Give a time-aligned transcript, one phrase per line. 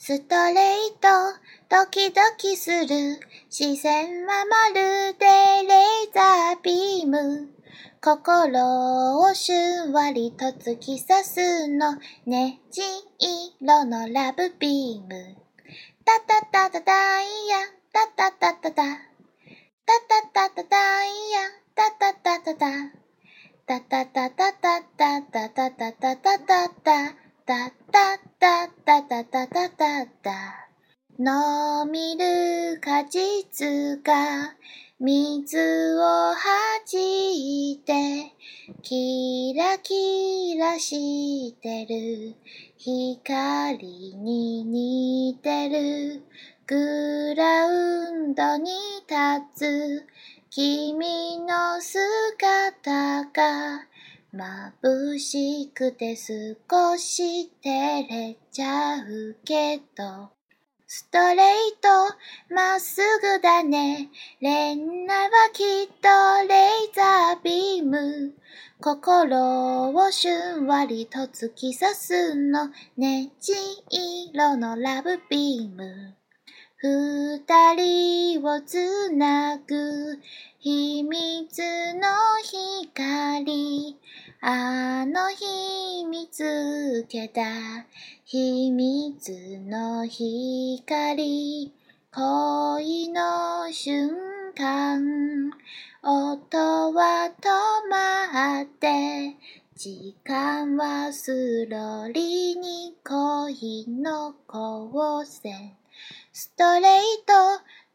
[0.00, 1.08] ストレート、
[1.68, 3.18] ドキドキする。
[3.50, 4.74] 視線はまる
[5.18, 5.26] で
[5.66, 7.48] レーザービーム。
[8.00, 11.96] 心をしゅんわりと突き刺すの。
[12.26, 12.80] ねじ
[13.60, 15.36] 色のラブビーム。
[16.04, 17.56] タタタタダイヤ、
[17.92, 18.82] タタタタタ。
[18.84, 18.84] タ
[20.32, 21.40] タタタダイヤ、
[21.74, 22.66] タタタタタ。
[23.66, 27.27] タタタタタタタタタタタタタ。
[27.48, 30.68] タタタタタタタタタ
[31.18, 34.54] のみる果実が
[35.00, 36.36] 水を弾
[36.92, 38.34] いて
[38.82, 42.36] キラキラしてる。
[42.76, 43.78] 光
[44.16, 46.22] に似てる。
[46.66, 48.72] グラウンドに
[49.08, 49.24] 立
[49.54, 50.06] つ。
[50.50, 53.87] 君の姿が
[54.34, 60.30] 眩しくて少し照れちゃうけど、
[60.86, 61.36] ストレー
[61.82, 64.10] ト、まっすぐだね。
[64.40, 66.08] レンナはきっと
[66.46, 68.34] レーザービーム。
[68.80, 72.68] 心をしゅんわりと突き刺すの。
[72.96, 73.52] ねじ
[73.90, 76.14] 色のラブビーム。
[76.80, 80.18] 二人をつなぐ
[80.58, 81.58] 秘密
[81.94, 82.27] の。
[84.40, 87.42] あの日見つけた
[88.24, 91.72] 秘密の光。
[92.12, 94.10] 恋の瞬
[94.56, 95.50] 間。
[96.04, 97.48] 音は止
[97.90, 99.34] まって。
[99.74, 105.76] 時間はスローリーに恋の光線。
[106.32, 107.32] ストレート、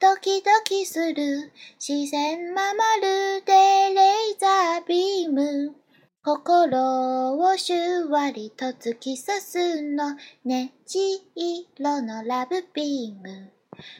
[0.00, 1.52] ドキドキする。
[1.78, 3.52] 自然ままるで
[3.94, 5.81] レーザービーム。
[6.24, 10.14] 心をしゅわりと突き刺すの。
[10.44, 10.98] ねじ
[11.34, 13.50] 色のラブビーム。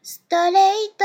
[0.00, 1.04] ストレート、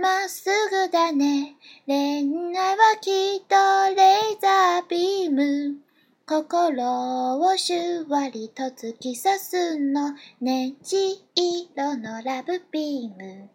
[0.00, 1.56] まっすぐだね。
[1.88, 3.56] 恋愛はきっと
[3.96, 5.78] レーザービーム。
[6.24, 10.12] 心をしゅわりと突き刺すの。
[10.40, 13.50] ねじ色のラブビーム。